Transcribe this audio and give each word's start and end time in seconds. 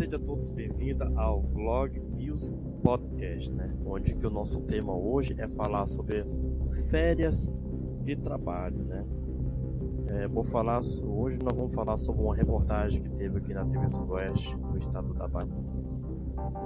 sejam 0.00 0.18
todos 0.20 0.48
bem-vindos 0.48 1.06
ao 1.14 1.42
Vlog 1.42 2.00
Music 2.00 2.56
Podcast, 2.82 3.52
né? 3.52 3.70
Onde 3.84 4.14
que 4.14 4.26
o 4.26 4.30
nosso 4.30 4.58
tema 4.62 4.96
hoje 4.96 5.36
é 5.36 5.46
falar 5.46 5.86
sobre 5.86 6.24
férias 6.88 7.46
de 8.02 8.16
trabalho, 8.16 8.78
né? 8.78 9.04
É, 10.06 10.26
vou 10.26 10.42
falar 10.42 10.80
hoje 11.04 11.38
nós 11.42 11.54
vamos 11.54 11.74
falar 11.74 11.98
sobre 11.98 12.22
uma 12.22 12.34
reportagem 12.34 13.02
que 13.02 13.10
teve 13.10 13.36
aqui 13.36 13.52
na 13.52 13.66
TV 13.66 13.90
Sudoeste, 13.90 14.56
no 14.56 14.78
estado 14.78 15.12
da 15.12 15.28
Bahia, 15.28 15.52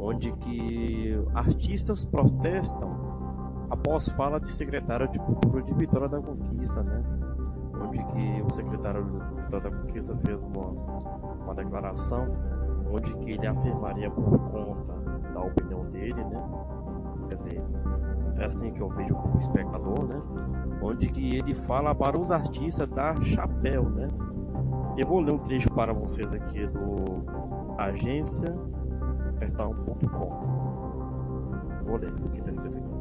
onde 0.00 0.30
que 0.36 1.20
artistas 1.34 2.04
protestam 2.04 3.66
após 3.68 4.08
fala 4.10 4.38
de 4.38 4.48
secretário 4.48 5.08
de 5.08 5.18
Cultura 5.18 5.60
de 5.60 5.74
Vitória 5.74 6.08
da 6.08 6.20
Conquista, 6.20 6.84
né? 6.84 7.02
Onde 7.84 7.98
que 8.04 8.42
o 8.42 8.50
secretário 8.50 9.04
de 9.04 9.42
Vitória 9.42 9.70
da 9.70 9.76
Conquista 9.76 10.16
fez 10.18 10.40
uma, 10.40 10.68
uma 11.42 11.54
declaração 11.56 12.28
onde 12.94 13.14
que 13.16 13.32
ele 13.32 13.46
afirmaria 13.46 14.10
por 14.10 14.38
conta 14.50 14.94
da 15.32 15.40
opinião 15.40 15.84
dele, 15.90 16.24
né? 16.24 16.42
Quer 17.28 17.34
dizer, 17.36 17.62
é 18.38 18.44
assim 18.44 18.72
que 18.72 18.80
eu 18.80 18.88
vejo 18.88 19.14
como 19.14 19.36
espectador, 19.38 20.04
né? 20.04 20.22
Onde 20.80 21.08
que 21.08 21.36
ele 21.36 21.54
fala 21.54 21.94
para 21.94 22.18
os 22.18 22.30
artistas 22.30 22.88
dar 22.88 23.20
chapéu, 23.22 23.88
né? 23.90 24.08
Eu 24.96 25.08
vou 25.08 25.20
ler 25.20 25.34
um 25.34 25.38
trecho 25.38 25.68
para 25.72 25.92
vocês 25.92 26.32
aqui 26.32 26.66
do 26.68 27.24
agência 27.76 28.54
sertão.com. 29.30 30.54
Vou 31.84 31.96
ler 31.96 32.12
o 32.12 32.28
que 32.30 32.38
está 32.38 32.52
escrito 32.52 32.76
aqui. 32.76 32.94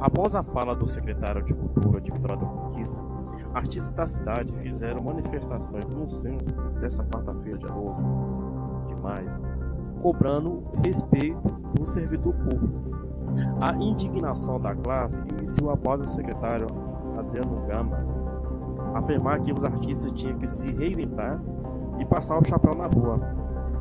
Após 0.00 0.34
a 0.34 0.44
fala 0.44 0.76
do 0.76 0.86
secretário 0.86 1.42
de 1.42 1.54
Cultura 1.54 2.00
de 2.00 2.12
Vitória 2.12 2.36
da 2.36 2.46
Conquista, 2.46 3.00
artistas 3.52 3.90
da 3.90 4.06
cidade 4.06 4.52
fizeram 4.54 5.02
manifestações 5.02 5.84
no 5.86 6.08
centro 6.08 6.70
dessa 6.80 7.02
quarta-feira, 7.04 7.58
dia 7.58 7.70
9 7.70 8.23
de 9.04 9.10
maio, 9.10 9.30
cobrando 10.02 10.62
respeito 10.82 11.48
do 11.74 11.86
servidor 11.86 12.34
público 12.34 12.94
a 13.60 13.72
indignação 13.74 14.60
da 14.60 14.74
classe 14.74 15.20
iniciou 15.38 15.70
após 15.70 16.00
o 16.00 16.06
secretário 16.06 16.66
Adriano 17.18 17.66
Gama 17.66 17.96
afirmar 18.94 19.40
que 19.40 19.52
os 19.52 19.64
artistas 19.64 20.12
tinham 20.12 20.38
que 20.38 20.48
se 20.48 20.70
reinventar 20.72 21.40
e 21.98 22.04
passar 22.04 22.38
o 22.38 22.46
chapéu 22.46 22.74
na 22.74 22.86
rua. 22.86 23.20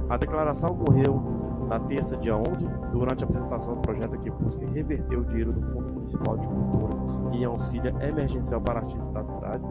A 0.09 0.17
declaração 0.17 0.71
ocorreu 0.71 1.21
na 1.69 1.79
terça, 1.79 2.17
dia 2.17 2.35
11, 2.35 2.67
durante 2.91 3.23
a 3.23 3.27
apresentação 3.27 3.75
do 3.75 3.81
projeto 3.81 4.17
que 4.17 4.29
busca 4.31 4.65
reverter 4.65 5.17
o 5.17 5.25
dinheiro 5.25 5.53
do 5.53 5.61
Fundo 5.61 5.93
Municipal 5.93 6.37
de 6.37 6.47
Cultura 6.47 6.93
e 7.33 7.45
auxílio 7.45 7.95
emergencial 8.01 8.59
para 8.59 8.79
artistas 8.79 9.09
da 9.09 9.23
cidade, 9.23 9.63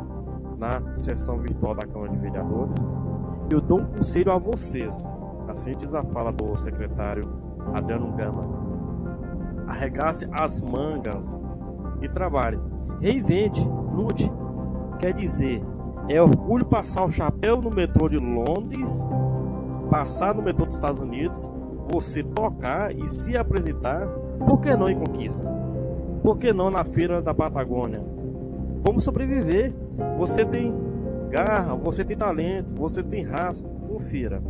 na 0.58 0.98
sessão 0.98 1.39
virtual 1.39 1.75
da 1.75 1.86
Câmara 1.86 2.12
de 2.12 2.19
Vereadores. 2.19 2.77
Eu 3.50 3.61
dou 3.61 3.80
um 3.80 3.86
conselho 3.86 4.33
a 4.33 4.39
vocês, 4.39 5.14
assim 5.53 5.77
diz 5.77 5.95
a 5.95 6.03
fala 6.03 6.33
do 6.33 6.56
secretário 6.56 7.28
Adriano 7.75 8.11
Gama, 8.12 8.45
arregace 9.69 10.28
as 10.33 10.61
mangas 10.61 11.41
e 12.00 12.08
trabalhe. 12.08 12.58
Reinvente, 13.00 13.62
lute. 13.95 14.30
Quer 14.98 15.12
dizer, 15.12 15.62
é 16.08 16.20
orgulho 16.20 16.64
passar 16.64 17.05
o 17.05 17.11
chapéu 17.11 17.61
no 17.61 17.70
metrô 17.70 18.08
de 18.08 18.19
Londres, 18.19 18.91
passar 19.91 20.34
no 20.34 20.42
metrô 20.42 20.67
dos 20.67 20.75
Estados 20.75 21.00
Unidos, 21.00 21.50
você 21.91 22.23
tocar 22.23 22.95
e 22.95 23.08
se 23.08 23.36
apresentar. 23.36 24.06
Por 24.47 24.61
que 24.61 24.75
não 24.77 24.89
em 24.89 24.98
Conquista? 24.98 25.45
Por 26.23 26.39
que 26.39 26.53
não 26.53 26.70
na 26.70 26.84
feira 26.84 27.20
da 27.20 27.34
Patagônia? 27.34 28.03
Vamos 28.78 29.05
sobreviver. 29.05 29.73
Você 30.19 30.45
tem 30.45 30.75
garra, 31.30 31.75
você 31.75 32.05
tem 32.05 32.17
talento, 32.17 32.68
você 32.77 33.02
tem 33.02 33.24
raça. 33.24 33.67
Confira. 33.89 34.42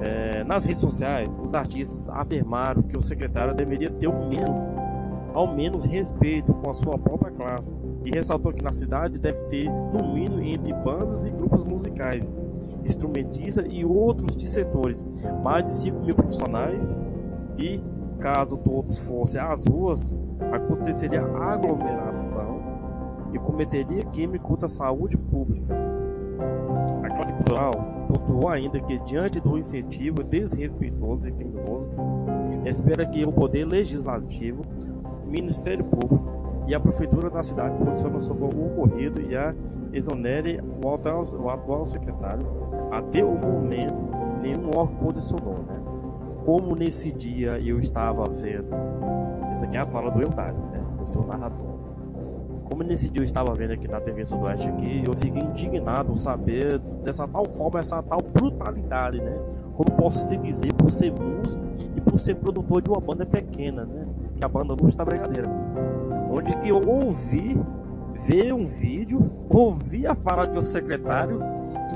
É, 0.00 0.44
nas 0.44 0.66
redes 0.66 0.80
sociais, 0.80 1.30
os 1.42 1.54
artistas 1.54 2.08
afirmaram 2.08 2.82
que 2.82 2.96
o 2.96 3.02
secretário 3.02 3.54
deveria 3.54 3.90
ter 3.90 4.06
o 4.06 4.28
menos, 4.28 4.60
ao 5.32 5.54
menos 5.54 5.84
respeito 5.84 6.52
com 6.52 6.70
a 6.70 6.74
sua 6.74 6.98
própria 6.98 7.32
classe 7.32 7.74
e 8.04 8.10
ressaltou 8.14 8.52
que 8.52 8.62
na 8.62 8.72
cidade 8.72 9.18
deve 9.18 9.38
ter, 9.48 9.70
no 9.70 10.12
mínimo, 10.12 10.42
entre 10.42 10.72
bandas 10.74 11.24
e 11.24 11.30
grupos 11.30 11.64
musicais, 11.64 12.30
instrumentistas 12.84 13.64
e 13.68 13.84
outros 13.84 14.36
de 14.36 14.48
setores, 14.48 15.02
mais 15.42 15.64
de 15.64 15.74
5 15.74 16.00
mil 16.00 16.14
profissionais 16.14 16.96
e, 17.56 17.80
caso 18.20 18.58
todos 18.58 18.98
fossem 18.98 19.40
às 19.40 19.66
ruas, 19.66 20.14
aconteceria 20.52 21.22
aglomeração 21.22 22.62
e 23.32 23.38
cometeria 23.38 24.02
crime 24.04 24.38
contra 24.38 24.66
a 24.66 24.68
saúde 24.68 25.16
pública. 25.16 25.74
A 27.02 27.08
classe 27.08 27.32
cultural 27.34 27.72
pontuou 28.08 28.48
ainda 28.48 28.80
que, 28.80 28.98
diante 29.00 29.40
do 29.40 29.58
incentivo 29.58 30.22
desrespeitoso 30.22 31.28
e 31.28 31.32
criminoso, 31.32 31.90
espera 32.64 33.06
que 33.06 33.24
o 33.24 33.32
Poder 33.32 33.64
Legislativo, 33.64 34.62
o 35.24 35.30
Ministério 35.30 35.84
Público 35.84 36.64
e 36.66 36.74
a 36.74 36.80
Prefeitura 36.80 37.28
da 37.28 37.42
cidade 37.42 37.76
posicionem 37.76 38.20
sobre 38.20 38.44
o 38.44 38.66
ocorrido 38.66 39.20
e 39.20 39.36
a 39.36 39.54
exonere 39.92 40.60
o 40.82 40.94
atual, 40.94 41.24
o 41.34 41.50
atual 41.50 41.86
secretário. 41.86 42.46
Até 42.90 43.24
o 43.24 43.32
momento, 43.32 43.94
nenhum 44.40 44.70
órgão 44.74 44.96
posicionou. 44.96 45.58
Né? 45.66 45.80
Como 46.44 46.74
nesse 46.74 47.12
dia 47.12 47.58
eu 47.60 47.78
estava 47.78 48.24
vendo, 48.24 48.68
isso 49.52 49.64
aqui 49.64 49.76
é 49.76 49.80
a 49.80 49.86
fala 49.86 50.10
do 50.10 50.22
Eudário, 50.22 50.58
né? 50.72 50.82
do 50.98 51.06
seu 51.06 51.22
narrador 51.26 51.74
como 52.74 52.82
nesse 52.82 53.08
dia 53.08 53.20
eu 53.20 53.24
estava 53.24 53.54
vendo 53.54 53.72
aqui 53.72 53.86
na 53.86 54.00
TV 54.00 54.24
Sudoeste 54.24 54.66
aqui, 54.66 55.04
eu 55.06 55.12
fiquei 55.12 55.40
indignado 55.40 56.16
saber 56.18 56.80
dessa 57.04 57.24
tal 57.28 57.44
forma, 57.44 57.78
essa 57.78 58.02
tal 58.02 58.18
brutalidade, 58.20 59.20
né? 59.20 59.38
Como 59.76 59.92
posso 59.92 60.18
se 60.26 60.36
dizer 60.36 60.72
por 60.72 60.90
ser 60.90 61.12
músico 61.12 61.62
e 61.96 62.00
por 62.00 62.18
ser 62.18 62.34
produtor 62.34 62.82
de 62.82 62.90
uma 62.90 63.00
banda 63.00 63.24
pequena, 63.24 63.84
né? 63.84 64.08
Que 64.36 64.44
a 64.44 64.48
banda 64.48 64.74
Luz 64.74 64.92
da 64.96 65.04
Brigadeira. 65.04 65.48
Onde 66.28 66.52
que 66.58 66.68
eu 66.68 66.80
ouvi 66.84 67.56
ver 68.26 68.52
um 68.52 68.66
vídeo, 68.66 69.30
ouvi 69.48 70.04
a 70.04 70.16
fala 70.16 70.44
do 70.44 70.60
secretário 70.60 71.38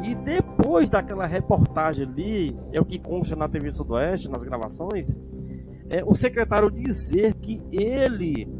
e 0.05 0.15
depois 0.15 0.89
daquela 0.89 1.27
reportagem 1.27 2.07
ali, 2.07 2.57
é 2.73 2.81
o 2.81 2.85
que 2.85 3.01
consta 3.01 3.35
na 3.35 3.49
TV 3.49 3.73
Sudoeste, 3.73 4.31
nas 4.31 4.45
gravações, 4.45 5.17
é 5.91 6.05
o 6.05 6.15
secretário 6.15 6.71
dizer 6.71 7.35
que 7.35 7.65
ele 7.73 8.58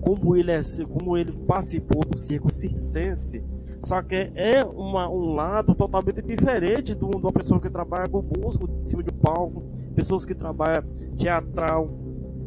como 0.00 0.36
ele, 0.36 0.52
é, 0.52 0.60
como 0.88 1.16
ele 1.16 1.32
participou 1.32 2.02
do 2.04 2.16
circo 2.16 2.50
circense, 2.52 3.42
só 3.82 4.02
que 4.02 4.32
é 4.34 4.64
uma, 4.64 5.08
um 5.08 5.34
lado 5.34 5.74
totalmente 5.74 6.20
diferente 6.20 6.94
de 6.94 7.04
uma 7.04 7.32
pessoa 7.32 7.60
que 7.60 7.70
trabalha 7.70 8.08
com 8.08 8.24
músico 8.36 8.68
em 8.76 8.82
cima 8.82 9.02
de 9.02 9.12
palco, 9.12 9.62
pessoas 9.94 10.24
que 10.24 10.34
trabalham 10.34 10.82
teatral. 11.16 11.88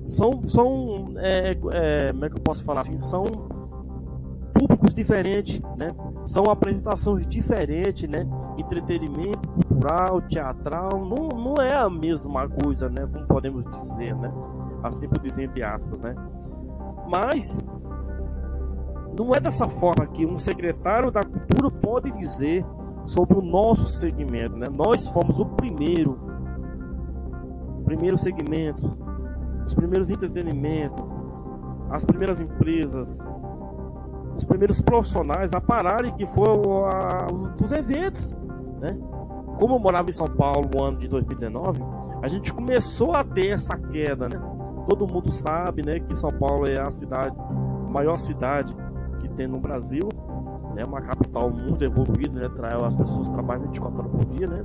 São, 0.08 0.44
são 0.44 1.14
é, 1.18 1.52
é, 1.72 2.12
como 2.12 2.26
é 2.26 2.30
que 2.30 2.36
eu 2.36 2.44
posso 2.44 2.64
falar 2.64 2.82
assim? 2.82 2.98
São 2.98 3.24
públicos 4.54 4.94
diferentes, 4.94 5.62
né? 5.78 5.88
São 6.26 6.44
apresentações 6.46 7.26
diferentes, 7.26 8.10
né? 8.10 8.28
Entretenimento 8.58 9.48
cultural, 9.50 10.22
teatral, 10.22 11.06
não, 11.06 11.30
não 11.30 11.62
é 11.62 11.74
a 11.74 11.90
mesma 11.90 12.48
coisa, 12.48 12.90
né? 12.90 13.08
Como 13.12 13.26
podemos 13.26 13.66
dizer, 13.72 14.16
né? 14.16 14.32
Assim 14.84 15.08
por 15.08 15.20
dizer 15.20 15.44
entre 15.44 15.64
aspas, 15.64 16.00
né? 16.00 16.16
Mas 17.12 17.60
não 19.20 19.36
é 19.36 19.40
dessa 19.42 19.68
forma 19.68 20.08
que 20.08 20.26
um 20.26 20.38
secretário 20.38 21.12
da 21.12 21.22
cultura 21.22 21.70
pode 21.70 22.10
dizer 22.12 22.66
sobre 23.04 23.38
o 23.38 23.42
nosso 23.42 23.86
segmento, 23.88 24.56
né? 24.56 24.68
Nós 24.72 25.06
fomos 25.10 25.38
o 25.38 25.46
primeiro, 25.46 26.18
primeiro 27.84 28.18
segmento, 28.18 28.98
os 29.66 29.74
primeiros 29.74 30.10
entretenimentos, 30.10 31.06
as 31.90 32.06
primeiras 32.06 32.40
empresas, 32.40 33.20
os 34.38 34.46
primeiros 34.46 34.82
profissionais 34.82 35.54
a 35.54 35.60
pararem 35.60 36.16
que 36.16 36.26
foram 36.28 36.86
a, 36.86 37.26
dos 37.58 37.74
eventos, 37.74 38.34
né? 38.80 38.98
Como 39.60 39.76
eu 39.76 39.80
morava 39.80 40.10
em 40.10 40.14
São 40.14 40.28
Paulo 40.28 40.70
no 40.74 40.82
ano 40.82 40.98
de 40.98 41.10
2019, 41.10 41.84
a 42.22 42.28
gente 42.30 42.54
começou 42.54 43.14
a 43.14 43.24
ter 43.24 43.50
essa 43.50 43.78
queda, 43.78 44.30
né? 44.30 44.40
Todo 44.88 45.08
mundo 45.08 45.32
sabe, 45.32 45.86
né, 45.86 46.00
que 46.00 46.16
São 46.16 46.32
Paulo 46.32 46.68
é 46.68 46.80
a 46.80 46.92
cidade, 46.92 47.36
maior 47.90 48.18
cidade 48.18 48.76
que 49.20 49.30
tem 49.30 49.48
no 49.48 49.60
Brasil, 49.60 50.10
né, 50.76 50.84
uma 50.86 51.02
capital 51.02 51.50
muito 51.50 51.84
evoluída, 51.84 52.48
né, 52.48 52.50
as 52.86 52.96
pessoas 52.96 53.30
trabalham 53.30 53.64
24 53.64 54.00
horas 54.00 54.12
por 54.12 54.26
dia, 54.26 54.48
né, 54.48 54.64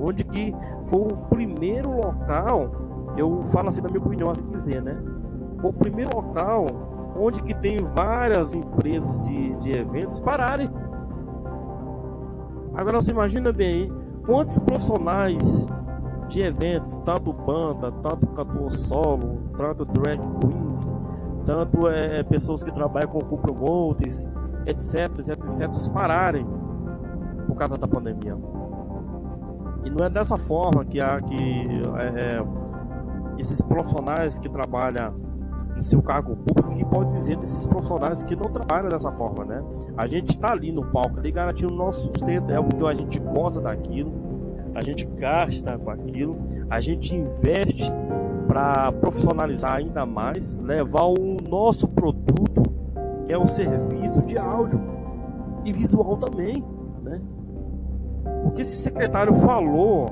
onde 0.00 0.24
que 0.24 0.54
foi 0.84 1.00
o 1.00 1.16
primeiro 1.28 1.90
local, 1.90 2.70
eu 3.16 3.44
falo 3.46 3.68
assim 3.68 3.82
da 3.82 3.88
minha 3.88 4.00
opinião, 4.00 4.30
assim 4.30 4.46
dizer, 4.48 4.80
né, 4.80 4.96
foi 5.60 5.70
o 5.70 5.72
primeiro 5.72 6.14
local 6.14 6.66
onde 7.18 7.42
que 7.42 7.52
tem 7.52 7.78
várias 7.78 8.54
empresas 8.54 9.20
de, 9.26 9.54
de 9.56 9.76
eventos 9.76 10.20
pararem. 10.20 10.70
Agora 12.74 13.00
você 13.00 13.10
imagina 13.10 13.52
bem, 13.52 13.92
quantos 14.24 14.58
profissionais 14.60 15.66
de 16.28 16.42
eventos, 16.42 16.98
tanto 16.98 17.32
banda, 17.32 17.90
tanto 17.90 18.26
cantor 18.28 18.70
solo, 18.72 19.40
tanto 19.56 19.84
drag 19.86 20.20
queens, 20.40 20.94
tanto 21.44 21.88
é, 21.88 22.22
pessoas 22.22 22.62
que 22.62 22.70
trabalham 22.70 23.08
com, 23.08 23.36
promoters, 23.38 24.26
etc, 24.66 25.18
etc, 25.18 25.30
etc, 25.30 25.92
pararem 25.92 26.46
por 27.46 27.56
causa 27.56 27.76
da 27.76 27.88
pandemia. 27.88 28.36
E 29.84 29.90
não 29.90 30.04
é 30.04 30.10
dessa 30.10 30.36
forma 30.36 30.84
que, 30.84 31.00
há, 31.00 31.20
que 31.22 31.34
é, 31.36 32.36
é, 32.36 32.44
esses 33.38 33.60
profissionais 33.62 34.38
que 34.38 34.48
trabalham 34.48 35.14
no 35.74 35.82
seu 35.82 36.02
cargo 36.02 36.36
público 36.36 36.76
que 36.76 36.84
pode 36.84 37.12
dizer 37.12 37.36
desses 37.38 37.66
profissionais 37.66 38.22
que 38.22 38.34
não 38.36 38.50
trabalham 38.50 38.88
dessa 38.88 39.10
forma, 39.12 39.44
né? 39.44 39.62
A 39.96 40.06
gente 40.06 40.30
está 40.30 40.50
ali 40.50 40.72
no 40.72 40.84
palco, 40.84 41.18
ali 41.18 41.30
garantindo 41.30 41.72
o 41.72 41.76
nosso 41.76 42.02
sustento, 42.02 42.52
é 42.52 42.60
porque 42.60 42.84
a 42.84 42.94
gente 42.94 43.18
gosta 43.20 43.60
daquilo, 43.60 44.12
a 44.78 44.82
gente 44.82 45.04
gasta 45.04 45.76
com 45.76 45.90
aquilo, 45.90 46.38
a 46.70 46.78
gente 46.78 47.14
investe 47.14 47.90
para 48.46 48.92
profissionalizar 48.92 49.74
ainda 49.74 50.06
mais, 50.06 50.54
levar 50.54 51.02
o 51.04 51.36
nosso 51.48 51.88
produto, 51.88 52.62
que 53.26 53.32
é 53.32 53.36
o 53.36 53.48
serviço 53.48 54.22
de 54.22 54.38
áudio 54.38 54.80
e 55.64 55.72
visual 55.72 56.16
também, 56.16 56.64
né? 57.02 57.20
Porque 58.44 58.62
esse 58.62 58.76
secretário 58.76 59.34
falou 59.34 60.06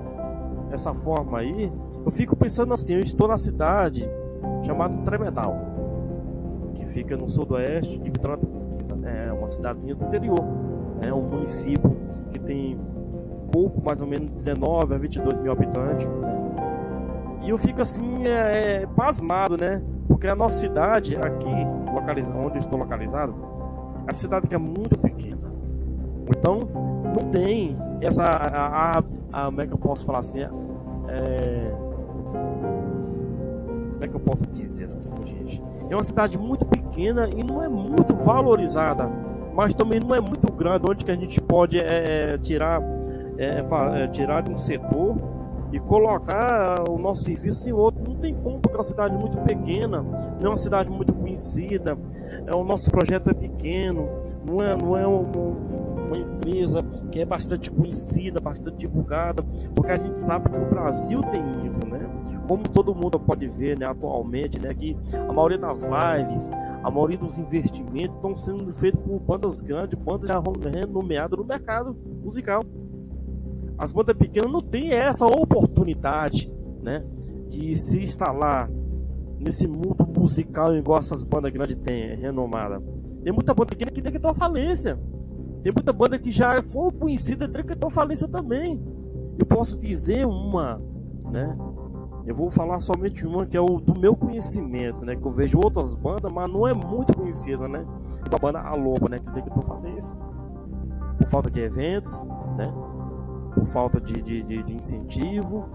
dessa 0.69 0.93
forma 0.93 1.39
aí, 1.39 1.73
eu 2.05 2.11
fico 2.11 2.35
pensando 2.35 2.75
assim, 2.75 2.95
eu 2.95 3.01
estou 3.01 3.29
na 3.29 3.39
cidade 3.39 4.09
chamada 4.65 4.97
Tremedal, 5.05 5.57
que 6.75 6.85
fica 6.87 7.17
no 7.17 7.29
sudoeste 7.29 8.01
de 8.01 8.11
Vitória 8.11 8.41
é 9.05 9.33
uma 9.33 9.49
cidadezinha 9.49 9.95
do 9.95 10.05
interior, 10.05 10.45
é 11.03 11.13
um 11.13 11.23
município 11.23 11.97
que 12.31 12.39
tem 12.39 12.79
pouco, 13.50 13.82
mais 13.84 14.00
ou 14.00 14.06
menos 14.06 14.31
19 14.31 14.94
a 14.94 14.98
22 14.98 15.38
mil 15.38 15.52
habitantes? 15.52 16.06
E 17.43 17.50
eu 17.50 17.58
fico 17.58 17.81
assim, 17.81 18.26
é, 18.26 18.82
é, 18.82 18.87
pasmado, 18.87 19.56
né? 19.56 19.82
Porque 20.08 20.26
a 20.26 20.34
nossa 20.34 20.58
cidade, 20.58 21.16
aqui, 21.16 21.50
localizado, 21.94 22.38
onde 22.38 22.56
eu 22.56 22.60
estou 22.60 22.78
localizado, 22.78 23.34
é 24.06 24.10
a 24.10 24.12
cidade 24.12 24.48
que 24.48 24.54
é 24.54 24.58
muito 24.58 24.98
pequena. 24.98 25.52
Então, 26.28 26.60
não 27.04 27.31
tem 27.31 27.76
essa. 28.00 28.25
A, 28.25 28.96
a, 28.96 28.98
a, 28.98 29.44
como 29.46 29.60
é 29.60 29.66
que 29.66 29.72
eu 29.72 29.78
posso 29.78 30.04
falar 30.04 30.20
assim? 30.20 30.40
É, 31.08 31.72
como 33.93 34.04
é 34.04 34.08
que 34.08 34.14
eu 34.14 34.20
posso 34.20 34.46
dizer 34.48 34.87
assim, 34.87 35.14
gente? 35.25 35.62
É 35.88 35.94
uma 35.94 36.02
cidade 36.02 36.37
muito 36.37 36.66
pequena 36.66 37.28
e 37.28 37.43
não 37.43 37.62
é 37.62 37.69
muito 37.69 38.14
valorizada, 38.14 39.08
mas 39.54 39.72
também 39.72 40.00
não 40.00 40.14
é 40.14 40.20
muito 40.20 40.52
grande, 40.52 40.84
onde 40.88 41.04
que 41.04 41.10
a 41.10 41.14
gente 41.14 41.40
pode 41.40 41.78
é, 41.78 42.34
é 42.34 42.38
tirar, 42.38 42.82
é, 43.38 43.62
é, 44.03 44.09
tirar 44.09 44.49
um 44.49 44.56
setor 44.56 45.17
e 45.73 45.81
colocar 45.81 46.88
o 46.88 46.99
nosso 46.99 47.25
serviço 47.25 47.69
em 47.69 47.73
outro. 47.73 48.03
Não 48.06 48.17
tem 48.17 48.35
como, 48.35 48.61
porque 48.61 48.77
é 48.77 48.79
uma 48.79 48.85
cidade 48.85 49.17
muito 49.17 49.38
pequena, 49.38 50.03
não 50.03 50.47
é 50.47 50.49
uma 50.49 50.56
cidade 50.56 50.91
muito 50.91 51.12
conhecida, 51.12 51.99
é, 52.47 52.55
o 52.55 52.65
nosso 52.65 52.91
projeto 52.91 53.31
é 53.31 53.35
pequeno, 53.35 54.09
não 54.44 54.62
é, 54.62 54.77
não 54.77 54.97
é 54.97 55.06
um, 55.06 55.23
uma 56.06 56.17
empresa 56.17 56.83
que 57.11 57.21
é 57.21 57.25
bastante 57.25 57.71
conhecida, 57.71 58.41
bastante 58.41 58.77
divulgada, 58.79 59.43
porque 59.75 59.91
a 59.91 59.97
gente 59.97 60.21
sabe 60.21 60.50
que 60.50 60.59
o 60.59 60.67
Brasil 60.67 61.21
tem 61.25 61.43
isso, 61.67 61.87
né? 61.87 61.99
Como 62.47 62.62
todo 62.62 62.94
mundo 62.94 63.19
pode 63.19 63.49
ver, 63.49 63.77
né, 63.77 63.87
atualmente, 63.87 64.61
né, 64.61 64.73
que 64.73 64.97
a 65.15 65.32
maioria 65.32 65.59
das 65.59 65.82
lives, 65.82 66.50
a 66.82 66.91
maioria 66.91 67.19
dos 67.19 67.39
investimentos 67.39 68.15
estão 68.17 68.37
sendo 68.37 68.73
feitos 68.73 69.00
por 69.03 69.19
bandas 69.19 69.61
grandes, 69.61 69.99
bandas 69.99 70.29
já 70.29 70.41
renomeadas 70.73 71.37
no 71.37 71.44
mercado 71.44 71.97
musical. 72.23 72.62
As 73.78 73.93
bandas 73.93 74.17
pequenas 74.17 74.50
não 74.50 74.62
têm 74.62 74.93
essa 74.93 75.26
oportunidade, 75.26 76.52
né? 76.82 77.05
De 77.49 77.76
se 77.76 78.02
instalar 78.02 78.70
nesse 79.38 79.67
mundo 79.67 80.06
musical 80.06 80.75
igual 80.75 80.99
essas 80.99 81.23
bandas 81.23 81.52
grandes 81.52 81.76
têm, 81.76 82.17
renomadas. 82.17 82.82
Tem 83.23 83.32
muita 83.32 83.52
banda 83.52 83.70
pequena 83.70 83.90
que 83.90 84.00
decretou 84.00 84.34
falência. 84.34 84.99
Tem 85.62 85.73
muita 85.73 85.93
banda 85.93 86.19
que 86.19 86.31
já 86.31 86.62
foi 86.62 86.93
conhecida 86.93 87.44
e 87.44 87.49
decretou 87.49 87.90
falência 87.90 88.28
também. 88.28 88.82
Eu 89.38 89.44
posso 89.44 89.79
dizer 89.79 90.26
uma, 90.26 90.81
né? 91.31 91.56
Eu 92.26 92.34
vou 92.34 92.50
falar 92.50 92.81
somente 92.81 93.26
uma 93.26 93.46
que 93.46 93.56
é 93.56 93.61
o 93.61 93.81
do 93.81 93.99
meu 93.99 94.17
conhecimento, 94.17 95.05
né? 95.05 95.14
Que 95.14 95.25
eu 95.25 95.31
vejo 95.31 95.58
outras 95.58 95.94
bandas, 95.94 96.32
mas 96.32 96.50
não 96.50 96.67
é 96.67 96.72
muito 96.75 97.17
conhecida, 97.17 97.69
né? 97.69 97.87
A 98.31 98.38
banda 98.38 98.61
A 98.61 98.75
Loba, 98.75 99.08
né? 99.08 99.19
Que 99.19 99.31
decretou 99.31 99.62
falência. 99.62 100.14
Por 101.19 101.26
falta 101.29 101.50
de 101.50 101.61
eventos, 101.61 102.12
né? 102.56 102.72
Por 103.56 103.67
falta 103.67 103.99
de, 103.99 104.12
de, 104.20 104.43
de, 104.43 104.62
de 104.62 104.75
incentivo, 104.75 105.67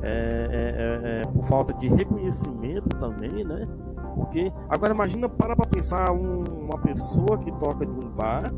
é, 0.00 0.10
é, 0.52 1.10
é, 1.10 1.20
é, 1.20 1.26
por 1.26 1.44
falta 1.44 1.74
de 1.74 1.88
reconhecimento 1.88 2.88
também, 2.96 3.44
né? 3.44 3.66
Porque 4.14 4.52
agora 4.68 4.94
imagina 4.94 5.28
para 5.28 5.56
para 5.56 5.66
pensar 5.66 6.12
um, 6.12 6.44
uma 6.44 6.78
pessoa 6.78 7.36
que 7.38 7.50
toca 7.52 7.84
em 7.84 7.88
um 7.88 8.08
bar, 8.08 8.52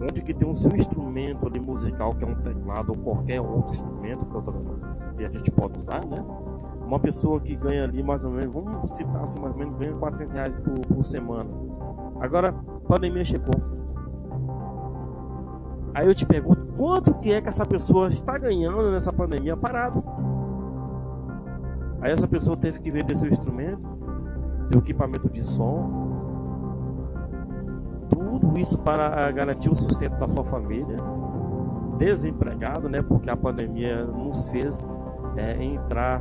onde 0.00 0.22
que 0.22 0.32
tem 0.32 0.48
um 0.48 0.54
seu 0.54 0.74
instrumento 0.74 1.46
ali 1.46 1.60
musical 1.60 2.14
que 2.14 2.24
é 2.24 2.26
um 2.26 2.34
teclado 2.36 2.90
ou 2.90 2.96
qualquer 2.96 3.40
outro 3.40 3.74
instrumento 3.74 4.24
que, 4.24 5.16
que 5.18 5.24
a 5.24 5.30
gente 5.30 5.50
pode 5.50 5.78
usar, 5.78 6.04
né? 6.06 6.24
Uma 6.86 6.98
pessoa 6.98 7.38
que 7.38 7.54
ganha 7.54 7.84
ali 7.84 8.02
mais 8.02 8.24
ou 8.24 8.30
menos, 8.30 8.52
vamos 8.52 8.90
citar 8.92 9.22
assim, 9.22 9.38
mais 9.38 9.52
ou 9.52 9.58
menos 9.58 9.76
ganha 9.76 9.94
400 9.94 10.34
reais 10.34 10.60
por, 10.60 10.80
por 10.80 11.04
semana. 11.04 11.50
Agora, 12.20 12.52
pandemia 12.88 13.24
chegou 13.24 13.73
Aí 15.94 16.06
eu 16.08 16.14
te 16.14 16.26
pergunto, 16.26 16.66
quanto 16.76 17.14
que 17.14 17.32
é 17.32 17.40
que 17.40 17.48
essa 17.48 17.64
pessoa 17.64 18.08
está 18.08 18.36
ganhando 18.36 18.90
nessa 18.90 19.12
pandemia 19.12 19.56
parado? 19.56 20.02
Aí 22.00 22.10
essa 22.10 22.26
pessoa 22.26 22.56
teve 22.56 22.80
que 22.80 22.90
vender 22.90 23.16
seu 23.16 23.30
instrumento, 23.30 23.88
seu 24.70 24.80
equipamento 24.80 25.30
de 25.30 25.42
som, 25.42 26.04
tudo 28.10 28.58
isso 28.58 28.76
para 28.78 29.30
garantir 29.30 29.70
o 29.70 29.74
sustento 29.74 30.18
da 30.18 30.26
sua 30.26 30.44
família, 30.44 30.96
desempregado, 31.96 32.88
né? 32.88 33.00
Porque 33.00 33.30
a 33.30 33.36
pandemia 33.36 34.04
nos 34.04 34.48
fez 34.48 34.86
é, 35.36 35.62
entrar 35.62 36.20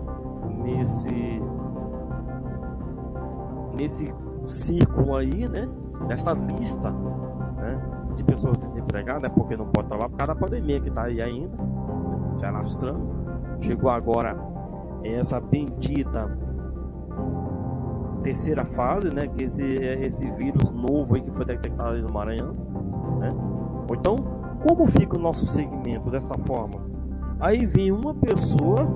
nesse 0.64 1.42
nesse 3.76 4.14
círculo 4.46 5.16
aí, 5.16 5.48
né? 5.50 5.68
Nessa 6.08 6.32
lista? 6.34 6.94
De 8.16 8.24
pessoas 8.24 8.58
desempregadas, 8.58 9.24
né, 9.24 9.30
porque 9.30 9.56
não 9.56 9.66
pode 9.66 9.90
lá 9.90 10.10
por 10.10 10.18
causa 10.18 10.34
da 10.34 10.40
pandemia 10.40 10.80
que 10.80 10.90
está 10.90 11.04
aí 11.04 11.22
ainda, 11.22 11.58
se 12.32 12.46
alastrando. 12.46 13.24
Chegou 13.62 13.90
agora 13.90 14.38
essa 15.04 15.40
bendita 15.40 16.30
terceira 18.24 18.64
fase, 18.66 19.14
né? 19.14 19.28
Que 19.28 19.44
esse, 19.44 19.62
esse 19.62 20.32
vírus 20.32 20.72
novo 20.72 21.16
aí 21.16 21.22
que 21.22 21.32
foi 21.32 21.46
detectado 21.46 22.02
no 22.02 22.12
Maranhão, 22.12 22.54
né? 23.20 23.36
Então, 23.92 24.16
como 24.66 24.88
fica 24.88 25.18
o 25.18 25.22
nosso 25.22 25.46
segmento 25.46 26.10
dessa 26.10 26.36
forma? 26.40 26.82
Aí 27.40 27.66
vem 27.66 27.92
uma 27.92 28.14
pessoa 28.14 28.88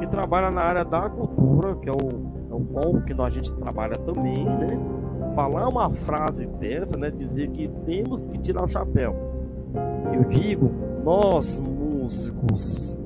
que 0.00 0.06
trabalha 0.06 0.50
na 0.50 0.62
área 0.62 0.84
da 0.84 1.08
cultura, 1.10 1.76
que 1.76 1.88
é 1.88 1.92
o, 1.92 2.50
é 2.50 2.54
o 2.54 2.60
qual 2.60 3.02
que 3.02 3.12
a 3.12 3.28
gente 3.28 3.54
trabalha 3.56 3.96
também, 3.96 4.44
né? 4.44 4.78
Falar 5.38 5.68
uma 5.68 5.88
frase 5.88 6.46
dessa, 6.46 6.96
né, 6.96 7.12
dizer 7.12 7.50
que 7.50 7.68
temos 7.86 8.26
que 8.26 8.38
tirar 8.38 8.64
o 8.64 8.66
chapéu. 8.66 9.14
Eu 10.12 10.24
digo, 10.24 10.68
nós 11.04 11.60
músicos 11.60 12.98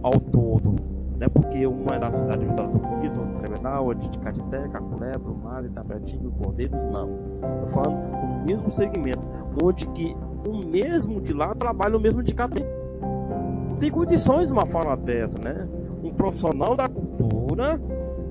ao 0.00 0.12
todo, 0.12 0.76
né, 1.18 1.28
porque 1.28 1.66
uma 1.66 1.96
é 1.96 1.98
da 1.98 2.08
cidade 2.08 2.46
de 2.46 2.54
Conquista, 2.54 3.18
outra 3.18 3.38
é 3.38 3.40
Tremedal, 3.40 3.92
de 3.94 4.18
Catité, 4.20 4.68
Caculé, 4.68 5.18
Brumar, 5.18 5.64
Itapetinho, 5.64 6.30
Cordeiro, 6.40 6.76
não. 6.92 7.10
Estou 7.42 7.66
falando 7.82 7.96
do 8.20 8.46
mesmo 8.46 8.70
segmento, 8.70 9.22
onde 9.60 9.84
que 9.88 10.16
o 10.46 10.64
mesmo 10.64 11.20
de 11.20 11.32
lá 11.32 11.52
trabalha 11.56 11.96
o 11.96 12.00
mesmo 12.00 12.22
de 12.22 12.32
cá. 12.32 12.48
Não 12.48 13.76
tem 13.80 13.90
condições 13.90 14.46
de 14.46 14.52
uma 14.52 14.64
fala 14.64 14.96
dessa, 14.96 15.38
né? 15.42 15.66
Um 16.04 16.12
profissional 16.12 16.76
da 16.76 16.88
cultura, 16.88 17.80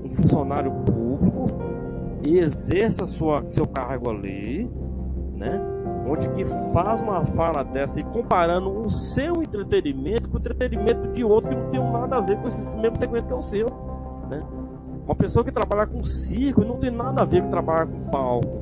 um 0.02 0.10
funcionário 0.10 0.72
público, 0.72 0.99
e 2.24 2.38
exerça 2.40 3.06
sua, 3.06 3.50
seu 3.50 3.66
cargo 3.66 4.10
ali, 4.10 4.70
né? 5.36 5.62
Onde 6.08 6.28
que 6.30 6.44
faz 6.74 7.02
uma 7.02 7.26
fala 7.26 7.64
dessa 7.64 8.00
e 8.00 8.04
comparando 8.04 8.82
o 8.82 8.90
seu 8.90 9.44
entretenimento 9.44 10.28
com 10.28 10.38
o 10.38 10.40
entretenimento 10.40 11.08
de 11.10 11.24
outro 11.24 11.50
que 11.50 11.56
não 11.56 11.70
tem 11.70 11.92
nada 11.92 12.18
a 12.18 12.20
ver 12.20 12.38
com 12.38 12.48
esse 12.48 12.76
mesmo 12.78 12.98
segmento 12.98 13.28
que 13.28 13.34
é 13.34 13.36
o 13.36 13.42
seu, 13.42 13.68
né? 14.30 14.44
Uma 15.06 15.16
pessoa 15.16 15.44
que 15.44 15.52
trabalha 15.52 15.88
com 15.88 16.04
circo 16.04 16.64
não 16.64 16.78
tem 16.78 16.92
nada 16.92 17.24
a 17.24 17.26
ver 17.26 17.42
com 17.42 17.50
trabalhar 17.50 17.88
com 17.88 18.00
palco, 18.12 18.60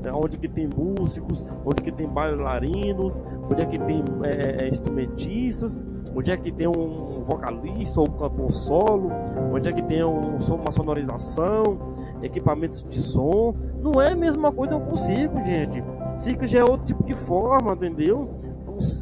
né? 0.00 0.12
onde 0.12 0.38
que 0.38 0.46
tem 0.46 0.68
músicos, 0.68 1.44
onde 1.64 1.82
que 1.82 1.90
tem 1.90 2.06
bailarinos, 2.06 3.20
onde 3.50 3.62
é 3.62 3.66
que 3.66 3.78
tem 3.80 4.04
é, 4.24 4.28
é, 4.28 4.64
é 4.64 4.68
instrumentistas, 4.68 5.82
onde 6.14 6.30
é 6.30 6.36
que 6.36 6.52
tem 6.52 6.68
um 6.68 7.22
vocalista 7.24 8.00
ou 8.00 8.08
um 8.08 8.12
cantor 8.12 8.52
solo, 8.52 9.10
onde 9.52 9.68
é 9.68 9.72
que 9.72 9.82
tem 9.82 10.04
um, 10.04 10.36
uma 10.36 10.70
sonorização, 10.70 11.78
equipamentos 12.22 12.84
de 12.84 13.00
som. 13.00 13.54
Não 13.80 14.00
é 14.00 14.12
a 14.12 14.16
mesma 14.16 14.52
coisa 14.52 14.78
com 14.78 14.96
circo, 14.96 15.42
gente. 15.42 15.82
Circo 16.16 16.46
já 16.46 16.60
é 16.60 16.64
outro 16.64 16.86
tipo 16.86 17.04
de 17.04 17.14
forma, 17.14 17.72
entendeu? 17.72 18.30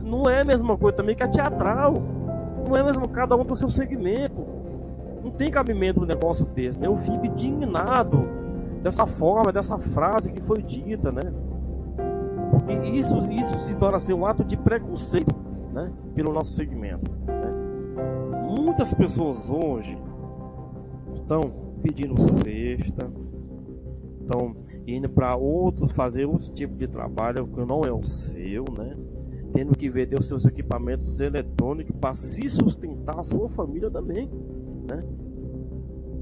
Não 0.02 0.28
é 0.28 0.40
a 0.40 0.44
mesma 0.44 0.76
coisa 0.76 0.96
também 0.96 1.14
que 1.14 1.22
a 1.22 1.28
teatral. 1.28 1.94
Não 2.66 2.76
é 2.76 2.82
mesmo 2.82 3.08
cada 3.08 3.36
um 3.36 3.44
para 3.44 3.54
o 3.54 3.56
seu 3.56 3.70
segmento. 3.70 4.44
Não 5.22 5.30
tem 5.30 5.50
cabimento 5.50 6.02
um 6.02 6.06
negócio 6.06 6.44
desse. 6.46 6.78
Né? 6.78 6.86
Eu 6.86 6.96
fico 6.96 7.24
indignado 7.24 8.28
dessa 8.82 9.06
forma, 9.06 9.52
dessa 9.52 9.78
frase 9.78 10.32
que 10.32 10.40
foi 10.40 10.62
dita, 10.62 11.10
né? 11.10 11.32
Porque 12.50 12.72
isso, 12.72 13.16
isso 13.32 13.58
se 13.60 13.74
torna 13.74 13.98
ser 13.98 14.14
um 14.14 14.24
ato 14.24 14.44
de 14.44 14.56
preconceito, 14.56 15.34
né? 15.72 15.90
Pelo 16.14 16.32
nosso 16.32 16.52
segmento. 16.52 17.10
Né? 17.26 17.46
muitas 18.46 18.94
pessoas 18.94 19.50
hoje 19.50 19.98
estão 21.14 21.65
pedindo 21.86 22.20
cesta, 22.20 23.08
estão 24.20 24.56
indo 24.88 25.08
para 25.08 25.36
outro 25.36 25.88
fazer 25.88 26.26
outro 26.26 26.52
tipo 26.52 26.74
de 26.74 26.88
trabalho 26.88 27.46
que 27.46 27.64
não 27.64 27.82
é 27.82 27.92
o 27.92 28.02
seu, 28.02 28.64
né? 28.76 28.96
Tendo 29.52 29.76
que 29.76 29.88
vender 29.88 30.18
os 30.18 30.26
seus 30.26 30.44
equipamentos 30.44 31.20
eletrônicos 31.20 31.94
para 32.00 32.12
se 32.12 32.48
sustentar 32.48 33.20
a 33.20 33.22
sua 33.22 33.48
família 33.48 33.88
também, 33.88 34.28
né? 34.90 35.04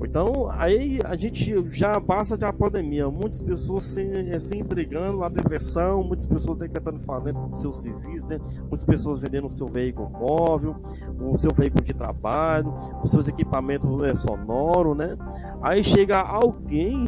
Então, 0.04 0.48
aí 0.50 0.98
a 1.04 1.16
gente 1.16 1.66
já 1.76 2.00
passa 2.00 2.36
de 2.36 2.44
a 2.44 2.52
pandemia. 2.52 3.10
Muitas 3.10 3.40
pessoas 3.40 3.84
se, 3.84 4.02
eh, 4.02 4.38
se 4.38 4.56
entregando 4.56 5.24
à 5.24 5.28
depressão, 5.28 6.02
muitas 6.02 6.26
pessoas 6.26 6.58
decretando 6.58 7.00
falência 7.00 7.44
do 7.46 7.56
seu 7.56 7.72
serviço, 7.72 8.26
né? 8.26 8.38
muitas 8.60 8.84
pessoas 8.84 9.20
vendendo 9.20 9.46
o 9.46 9.50
seu 9.50 9.66
veículo 9.66 10.10
móvel, 10.10 10.76
o 11.20 11.36
seu 11.36 11.50
veículo 11.54 11.82
de 11.82 11.94
trabalho, 11.94 12.74
os 13.02 13.10
seus 13.10 13.28
equipamentos 13.28 14.02
é, 14.04 14.14
sonoros, 14.14 14.96
né? 14.96 15.16
Aí 15.62 15.82
chega 15.82 16.20
alguém, 16.20 17.06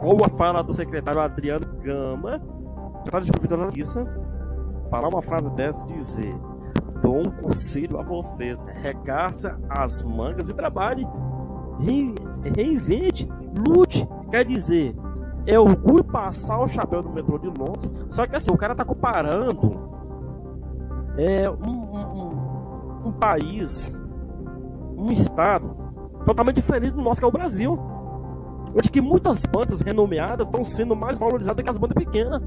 como 0.00 0.24
a 0.24 0.28
fala 0.30 0.62
do 0.62 0.72
secretário 0.72 1.20
Adriano 1.20 1.66
Gama, 1.82 2.40
secretário 2.98 3.26
de 3.26 3.32
Cultura 3.32 3.64
Justiça, 3.64 4.06
falar 4.90 5.08
uma 5.08 5.22
frase 5.22 5.50
dessa 5.50 5.84
e 5.84 5.94
dizer: 5.94 6.34
dou 7.02 7.18
um 7.18 7.30
conselho 7.30 7.98
a 7.98 8.02
vocês, 8.02 8.58
regaça 8.82 9.58
as 9.68 10.02
mangas 10.02 10.48
e 10.48 10.54
trabalhe 10.54 11.06
reinvente, 11.78 13.28
lute. 13.66 14.06
Quer 14.30 14.44
dizer, 14.44 14.94
é 15.46 15.58
orgulho 15.58 16.04
passar 16.04 16.60
o 16.60 16.68
chapéu 16.68 17.02
do 17.02 17.08
metrô 17.08 17.38
de 17.38 17.46
Londres. 17.46 17.92
Só 18.10 18.26
que 18.26 18.36
assim, 18.36 18.50
o 18.50 18.56
cara 18.56 18.74
tá 18.74 18.84
comparando 18.84 19.88
é, 21.16 21.48
um, 21.50 21.70
um, 21.70 23.08
um 23.08 23.12
país, 23.12 23.98
um 24.96 25.10
estado 25.10 25.74
totalmente 26.24 26.56
diferente 26.56 26.92
do 26.92 27.02
nosso, 27.02 27.20
que 27.20 27.24
é 27.24 27.28
o 27.28 27.32
Brasil. 27.32 27.78
Onde 28.74 28.90
que 28.90 29.00
muitas 29.00 29.46
bandas 29.46 29.80
renomeadas 29.80 30.46
estão 30.46 30.62
sendo 30.62 30.94
mais 30.94 31.18
valorizadas 31.18 31.64
que 31.64 31.70
as 31.70 31.78
bandas 31.78 31.94
pequenas. 31.94 32.42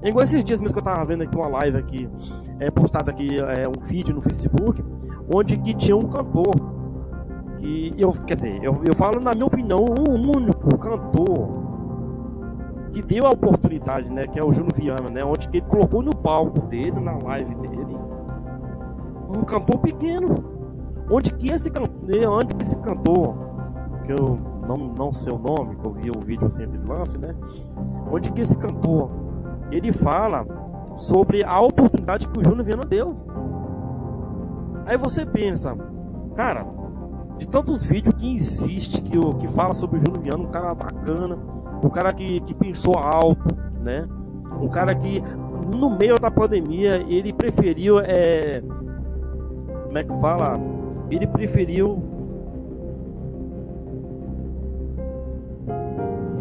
É 0.00 0.08
igual 0.08 0.24
esses 0.24 0.42
dias 0.42 0.60
mesmo 0.60 0.74
que 0.74 0.80
eu 0.80 0.84
tava 0.84 1.04
vendo 1.04 1.22
aqui 1.22 1.36
uma 1.36 1.48
live 1.48 1.76
aqui, 1.76 2.08
é, 2.58 2.70
postada 2.70 3.10
aqui, 3.10 3.28
é, 3.38 3.68
um 3.68 3.78
feed 3.80 4.12
no 4.12 4.22
Facebook, 4.22 4.82
onde 5.34 5.56
que 5.58 5.74
tinha 5.74 5.96
um 5.96 6.08
cantor 6.08 6.75
que 7.58 7.94
eu, 7.96 8.12
quer 8.12 8.34
dizer, 8.34 8.62
eu, 8.62 8.80
eu 8.84 8.94
falo 8.94 9.20
na 9.20 9.32
minha 9.32 9.46
opinião, 9.46 9.84
o 9.84 10.12
único 10.12 10.76
cantor 10.78 11.66
que 12.92 13.02
deu 13.02 13.26
a 13.26 13.30
oportunidade, 13.30 14.10
né, 14.10 14.26
que 14.26 14.38
é 14.38 14.44
o 14.44 14.50
Júnior 14.50 14.74
Viana, 14.74 15.10
né, 15.10 15.24
onde 15.24 15.48
que 15.48 15.58
ele 15.58 15.66
colocou 15.66 16.02
no 16.02 16.16
palco 16.16 16.60
dele, 16.60 16.98
na 16.98 17.12
live 17.18 17.54
dele, 17.56 17.96
um 19.28 19.44
cantor 19.44 19.78
pequeno, 19.78 20.34
onde 21.10 21.32
que 21.34 21.50
esse 21.50 21.70
cantor, 21.70 21.92
onde 22.30 22.54
que 22.54 22.62
esse 22.62 22.76
cantor, 22.76 23.34
que 24.04 24.12
eu 24.12 24.38
não, 24.66 24.76
não 24.76 25.12
sei 25.12 25.32
o 25.32 25.38
nome, 25.38 25.76
que 25.76 25.84
eu 25.84 25.92
vi 25.92 26.10
o 26.10 26.20
vídeo 26.20 26.48
sempre 26.48 26.78
de 26.78 26.86
lance, 26.86 27.18
né, 27.18 27.34
onde 28.10 28.32
que 28.32 28.40
esse 28.40 28.56
cantor, 28.56 29.10
ele 29.70 29.92
fala 29.92 30.46
sobre 30.96 31.44
a 31.44 31.60
oportunidade 31.60 32.26
que 32.28 32.38
o 32.38 32.44
Júnior 32.44 32.64
Viana 32.64 32.84
deu. 32.84 33.14
Aí 34.86 34.96
você 34.96 35.26
pensa, 35.26 35.76
cara, 36.34 36.64
de 37.38 37.46
tantos 37.48 37.84
vídeos 37.84 38.14
que 38.14 38.34
existe 38.34 39.02
que, 39.02 39.18
que 39.38 39.48
fala 39.48 39.74
sobre 39.74 39.98
o 39.98 40.00
Júlio 40.00 40.20
Viana, 40.22 40.42
um 40.42 40.50
cara 40.50 40.74
bacana, 40.74 41.38
um 41.82 41.88
cara 41.88 42.12
que, 42.12 42.40
que 42.40 42.54
pensou 42.54 42.94
alto, 42.94 43.56
né? 43.82 44.06
Um 44.60 44.68
cara 44.68 44.94
que 44.94 45.22
no 45.70 45.90
meio 45.90 46.18
da 46.18 46.30
pandemia 46.30 47.04
ele 47.08 47.32
preferiu 47.32 48.00
é, 48.00 48.62
como 49.96 49.98
é 49.98 50.04
que 50.04 50.20
fala? 50.20 50.60
Ele 51.10 51.26
preferiu 51.26 52.02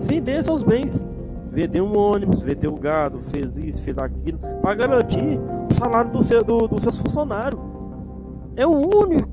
vender 0.05 0.43
seus 0.43 0.63
bens. 0.63 1.03
Vender 1.51 1.79
um 1.79 1.97
ônibus, 1.97 2.41
vender 2.41 2.67
o 2.67 2.75
gado, 2.75 3.21
fez 3.31 3.57
isso, 3.57 3.81
fez 3.81 3.97
aquilo, 3.97 4.37
para 4.61 4.75
garantir 4.75 5.39
o 5.71 5.73
salário 5.73 6.11
do 6.11 6.21
seu, 6.21 6.43
do, 6.43 6.67
dos 6.67 6.83
seus 6.83 6.97
funcionários. 6.97 7.61
É 8.57 8.67
o 8.67 8.71
único 8.71 9.31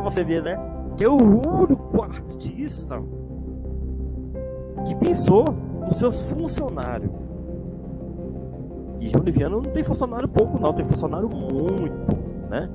Pra 0.00 0.08
você 0.08 0.24
ver, 0.24 0.42
né? 0.42 0.58
Que 0.96 1.04
é 1.04 1.08
o 1.10 1.16
único 1.16 2.02
artista 2.02 2.98
que 4.86 4.94
pensou 4.94 5.44
nos 5.84 5.98
seus 5.98 6.22
funcionários. 6.22 7.10
E 8.98 9.08
Júnior 9.08 9.30
Viana 9.30 9.56
não 9.56 9.62
tem 9.62 9.84
funcionário 9.84 10.26
pouco, 10.26 10.58
não, 10.58 10.72
tem 10.72 10.86
funcionário 10.86 11.28
muito, 11.28 12.16
né? 12.48 12.70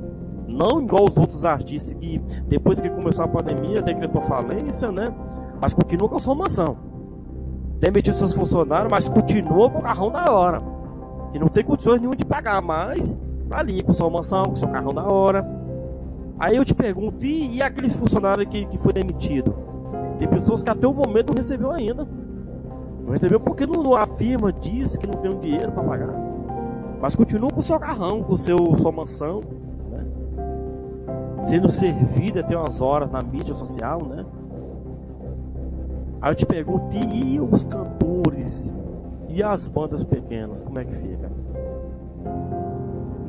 Não 0.48 0.84
igual 0.84 1.06
os 1.06 1.18
outros 1.18 1.44
artistas 1.44 1.96
que, 1.96 2.20
depois 2.48 2.80
que 2.80 2.92
começou 2.92 3.26
a 3.26 3.28
pandemia, 3.28 3.82
decretou 3.82 4.22
falência, 4.22 4.92
né? 4.92 5.12
Mas 5.60 5.74
continua 5.74 6.08
com 6.08 6.18
a 6.18 6.20
somação. 6.20 6.78
Demitiu 7.80 8.14
seus 8.14 8.36
funcionários, 8.36 8.92
mas 8.92 9.10
continua 9.10 9.68
com 9.72 9.80
o 9.80 9.82
carrão 9.82 10.12
da 10.12 10.32
hora. 10.32 10.62
E 11.34 11.40
não 11.40 11.48
tem 11.48 11.64
condições 11.64 11.98
nenhuma 11.98 12.16
de 12.16 12.24
pagar, 12.24 12.62
mas 12.62 13.18
tá 13.50 13.58
ali 13.58 13.82
com 13.82 13.94
sua 13.94 14.12
mansão, 14.12 14.44
com 14.44 14.56
seu 14.56 14.68
carrão 14.68 14.94
da 14.94 15.04
hora. 15.04 15.65
Aí 16.38 16.58
eu 16.58 16.66
te 16.66 16.76
pergunto, 16.76 17.26
e, 17.26 17.56
e 17.56 17.62
aqueles 17.62 17.96
funcionários 17.96 18.48
que, 18.50 18.66
que 18.66 18.78
foi 18.78 18.92
demitido? 18.92 19.56
Tem 20.20 20.28
pessoas 20.28 20.62
que 20.62 20.70
até 20.70 20.86
o 20.86 20.94
momento 20.94 21.30
não 21.30 21.38
recebeu 21.38 21.72
ainda. 21.72 22.06
Não 23.04 23.12
recebeu 23.12 23.40
porque 23.40 23.66
não, 23.66 23.82
não 23.82 23.96
afirma, 23.96 24.52
diz 24.52 24.98
que 24.98 25.08
não 25.08 25.14
tem 25.16 25.32
um 25.32 25.40
dinheiro 25.40 25.72
para 25.72 25.84
pagar. 25.84 26.14
Mas 27.02 27.16
continua 27.16 27.50
com 27.50 27.60
o 27.60 27.64
seu 27.64 27.80
carrão, 27.80 28.22
com 28.24 28.34
o 28.34 28.38
seu, 28.38 28.58
sua 28.76 28.92
mansão, 28.92 29.42
né? 29.92 30.06
Sendo 31.44 31.72
servido 31.72 32.40
até 32.40 32.58
umas 32.58 32.82
horas 32.82 33.10
na 33.12 33.22
mídia 33.22 33.54
social, 33.54 34.04
né? 34.04 34.26
Aí 36.22 36.32
eu 36.32 36.36
te 36.36 36.46
pergunto, 36.46 36.96
e 36.96 37.40
os 37.40 37.64
cantores? 37.64 38.74
E 39.30 39.44
as 39.44 39.68
bandas 39.68 40.04
pequenas, 40.04 40.62
como 40.62 40.80
é 40.80 40.86
que 40.86 40.96
fica? 40.96 41.32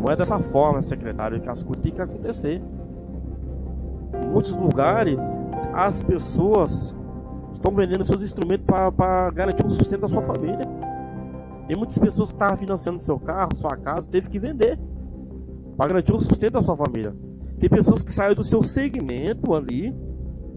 Não 0.00 0.12
é 0.12 0.16
dessa 0.16 0.38
forma, 0.38 0.80
secretário, 0.82 1.40
que 1.40 1.48
as 1.48 1.62
coisas 1.62 1.82
têm 1.82 1.92
que 1.92 2.00
acontecer 2.00 2.62
muitos 4.36 4.52
lugares 4.52 5.16
as 5.72 6.02
pessoas 6.02 6.94
estão 7.54 7.72
vendendo 7.74 8.04
seus 8.04 8.22
instrumentos 8.22 8.66
para 8.66 9.30
garantir 9.30 9.64
o 9.64 9.70
sustento 9.70 10.02
da 10.02 10.08
sua 10.08 10.20
família. 10.20 10.60
Tem 11.66 11.74
muitas 11.74 11.96
pessoas 11.96 12.30
que 12.30 12.34
estavam 12.34 12.56
financiando 12.58 13.02
seu 13.02 13.18
carro, 13.18 13.56
sua 13.56 13.76
casa, 13.78 14.08
teve 14.08 14.28
que 14.28 14.38
vender 14.38 14.78
para 15.76 15.88
garantir 15.88 16.12
o 16.12 16.20
sustento 16.20 16.52
da 16.52 16.62
sua 16.62 16.76
família. 16.76 17.14
Tem 17.58 17.70
pessoas 17.70 18.02
que 18.02 18.12
saíram 18.12 18.34
do 18.34 18.44
seu 18.44 18.62
segmento 18.62 19.54
ali 19.54 19.94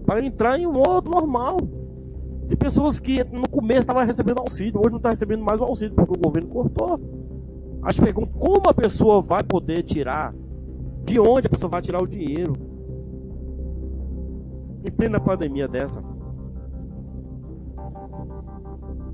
para 0.04 0.22
entrar 0.22 0.58
em 0.58 0.66
um 0.66 0.72
modo 0.72 1.10
normal. 1.10 1.56
Tem 2.48 2.58
pessoas 2.58 3.00
que 3.00 3.24
no 3.24 3.48
começo 3.48 3.80
estavam 3.80 4.04
recebendo 4.04 4.40
auxílio, 4.40 4.78
hoje 4.78 4.90
não 4.90 4.98
está 4.98 5.08
recebendo 5.08 5.42
mais 5.42 5.58
o 5.58 5.64
auxílio 5.64 5.94
porque 5.94 6.18
o 6.18 6.22
governo 6.22 6.50
cortou. 6.50 7.00
Acho 7.82 8.02
que 8.02 8.12
como 8.12 8.68
a 8.68 8.74
pessoa 8.74 9.22
vai 9.22 9.42
poder 9.42 9.82
tirar? 9.84 10.34
De 11.04 11.18
onde 11.18 11.46
a 11.46 11.50
pessoa 11.50 11.70
vai 11.70 11.80
tirar 11.80 12.02
o 12.02 12.06
dinheiro? 12.06 12.69
Em 14.82 14.90
plena 14.90 15.20
pandemia 15.20 15.68
dessa, 15.68 16.02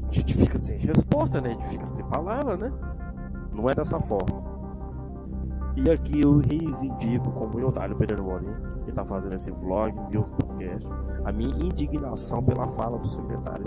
a 0.08 0.12
gente 0.12 0.34
fica 0.34 0.56
sem 0.56 0.78
resposta, 0.78 1.40
né? 1.40 1.50
A 1.50 1.52
gente 1.52 1.68
fica 1.68 1.86
sem 1.86 2.04
palavra, 2.04 2.56
né? 2.56 2.72
Não 3.52 3.68
é 3.68 3.74
dessa 3.74 4.00
forma. 4.00 4.56
E 5.74 5.90
aqui 5.90 6.20
eu 6.22 6.38
reivindico 6.38 7.32
como 7.32 7.70
Dário 7.72 7.96
Pereira 7.96 8.22
Morim, 8.22 8.54
que 8.84 8.90
está 8.90 9.04
fazendo 9.04 9.34
esse 9.34 9.50
vlog, 9.50 9.92
meus 10.10 10.30
podcasts, 10.30 10.90
a 11.24 11.32
minha 11.32 11.54
indignação 11.66 12.42
pela 12.42 12.66
fala 12.68 12.98
do 12.98 13.06
secretário. 13.08 13.66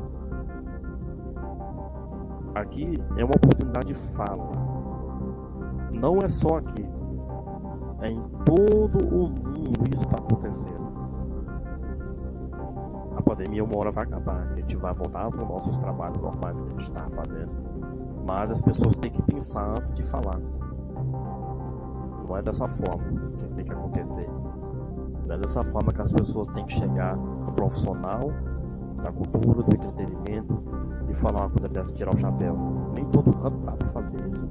Aqui 2.56 3.00
é 3.18 3.24
uma 3.24 3.36
oportunidade 3.36 3.88
de 3.89 3.94
fala. 4.15 4.50
Não 5.91 6.18
é 6.20 6.29
só 6.29 6.58
aqui. 6.58 6.86
É 8.01 8.10
em 8.10 8.24
todo 8.46 9.06
o 9.06 9.29
mundo 9.29 9.84
isso 9.94 10.03
está 10.03 10.15
acontecendo 10.15 10.69
pandemia 13.39 13.63
uma 13.63 13.77
hora 13.77 13.91
vai 13.91 14.03
acabar. 14.03 14.50
A 14.51 14.55
gente 14.55 14.75
vai 14.75 14.93
voltar 14.93 15.29
para 15.31 15.41
os 15.41 15.48
nossos 15.48 15.77
trabalhos 15.77 16.22
normais 16.22 16.60
que 16.60 16.67
a 16.67 16.69
gente 16.72 16.84
está 16.84 17.10
fazendo. 17.10 17.51
Mas 18.25 18.51
as 18.51 18.62
pessoas 18.62 18.96
têm 18.98 19.12
que 19.12 19.22
pensar 19.22 19.69
antes 19.69 19.93
de 19.93 20.03
falar. 20.03 20.38
Não 22.27 22.38
é 22.38 22.41
dessa 22.41 22.67
forma 22.67 23.31
que 23.38 23.48
tem 23.55 23.65
que 23.65 23.72
acontecer. 23.72 24.29
Não 25.25 25.36
é 25.36 25.38
dessa 25.38 25.63
forma 25.63 25.93
que 25.93 26.01
as 26.01 26.12
pessoas 26.12 26.48
têm 26.50 26.65
que 26.65 26.74
chegar 26.74 27.15
no 27.15 27.51
profissional 27.53 28.29
da 29.01 29.12
cultura, 29.12 29.63
do 29.63 29.74
entretenimento 29.74 30.62
e 31.10 31.13
falar 31.13 31.41
uma 31.41 31.50
coisa 31.50 31.69
dessa, 31.69 31.93
tirar 31.93 32.13
o 32.13 32.17
chapéu. 32.17 32.58
Nem 32.93 33.05
todo 33.05 33.31
canto 33.34 33.58
dá 33.60 33.72
para 33.72 33.88
fazer 33.89 34.19
isso. 34.29 34.48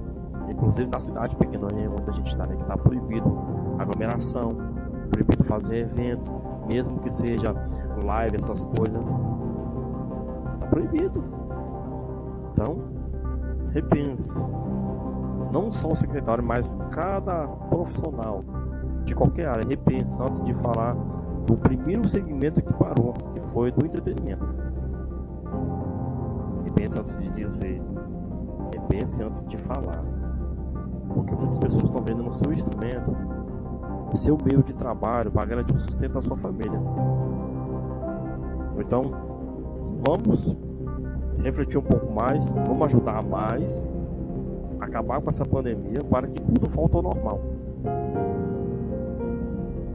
Inclusive 0.48 0.88
na 0.90 0.98
cidade 0.98 1.36
pequena 1.36 1.66
onde 1.66 2.10
a 2.10 2.12
gente 2.12 2.28
está, 2.28 2.46
né, 2.46 2.56
que 2.56 2.62
está 2.62 2.76
proibido 2.76 3.38
aglomeração, 3.78 4.56
proibido 5.08 5.44
fazer 5.44 5.78
eventos, 5.78 6.30
mesmo 6.66 6.98
que 7.00 7.10
seja 7.10 7.54
live, 8.02 8.36
essas 8.36 8.64
coisas, 8.66 9.04
tá 10.60 10.66
proibido. 10.66 11.24
Então, 12.52 12.78
repense. 13.70 14.38
Não 15.52 15.70
só 15.70 15.88
o 15.88 15.96
secretário, 15.96 16.44
mas 16.44 16.76
cada 16.90 17.46
profissional 17.46 18.44
de 19.04 19.14
qualquer 19.14 19.48
área. 19.48 19.66
Repense 19.66 20.20
antes 20.20 20.40
de 20.40 20.52
falar 20.54 20.94
do 21.46 21.56
primeiro 21.56 22.06
segmento 22.06 22.60
que 22.60 22.72
parou, 22.74 23.14
que 23.32 23.40
foi 23.52 23.72
do 23.72 23.86
entretenimento. 23.86 24.46
Repense 26.64 26.98
antes 26.98 27.18
de 27.18 27.28
dizer. 27.30 27.82
Repense 28.72 29.22
antes 29.22 29.42
de 29.44 29.56
falar. 29.56 30.04
Porque 31.14 31.34
muitas 31.34 31.58
pessoas 31.58 31.84
estão 31.84 32.02
vendo 32.02 32.22
no 32.22 32.32
seu 32.32 32.52
instrumento 32.52 33.37
seu 34.16 34.38
meio 34.44 34.62
de 34.62 34.72
trabalho 34.72 35.30
para 35.30 35.44
garantir 35.44 35.74
o 35.74 35.80
sustento 35.80 36.14
da 36.14 36.22
sua 36.22 36.36
família. 36.36 36.80
Então, 38.78 39.10
vamos 40.06 40.56
refletir 41.42 41.78
um 41.78 41.82
pouco 41.82 42.12
mais, 42.12 42.50
vamos 42.50 42.82
ajudar 42.86 43.22
mais, 43.22 43.86
acabar 44.80 45.20
com 45.20 45.28
essa 45.28 45.44
pandemia 45.44 46.02
para 46.04 46.26
que 46.26 46.40
tudo 46.40 46.68
volte 46.68 46.96
ao 46.96 47.02
normal. 47.02 47.40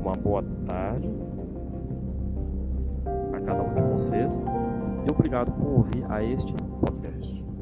Uma 0.02 0.14
boa 0.14 0.44
tarde 0.68 1.10
a 3.34 3.40
cada 3.40 3.64
um 3.64 3.74
de 3.74 3.82
vocês 3.94 4.46
e 5.08 5.12
obrigado 5.12 5.52
por 5.52 5.80
ouvir 5.80 6.06
a 6.10 6.24
este 6.24 6.54
podcast. 6.80 7.53